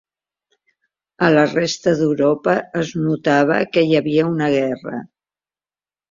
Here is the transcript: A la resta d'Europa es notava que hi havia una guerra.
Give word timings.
A 1.25 1.27
la 1.33 1.41
resta 1.49 1.91
d'Europa 1.99 2.55
es 2.83 2.93
notava 3.01 3.57
que 3.75 3.83
hi 3.89 3.93
havia 3.99 4.25
una 4.31 4.49
guerra. 4.55 5.03